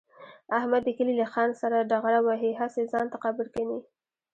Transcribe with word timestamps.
احمد 0.57 0.81
د 0.85 0.89
کلي 0.97 1.13
له 1.21 1.27
خان 1.33 1.49
سره 1.61 1.87
ډغره 1.91 2.19
وهي، 2.23 2.51
هسې 2.61 2.81
ځان 2.91 3.05
ته 3.11 3.17
قبر 3.23 3.45
کني. 3.55 3.79